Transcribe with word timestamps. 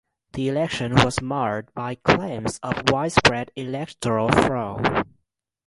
The 0.33 0.47
election 0.47 0.95
was 0.95 1.21
marred 1.21 1.71
by 1.75 1.93
claims 1.93 2.57
of 2.63 2.89
widespread 2.89 3.51
electoral 3.55 4.29
fraud. 4.31 5.05